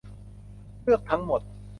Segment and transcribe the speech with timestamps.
[0.81, 1.41] เลือกทั้งหมด